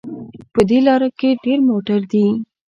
[0.53, 2.25] په دې لاره کې ډېر موټر دي